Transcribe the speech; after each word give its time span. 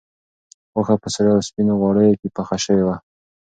غوښه 0.73 0.95
په 1.01 1.07
سرو 1.13 1.31
او 1.35 1.45
سپینو 1.47 1.73
غوړیو 1.81 2.19
کې 2.21 2.27
پخه 2.35 2.57
شوې 2.65 2.83
وه. 2.85 2.95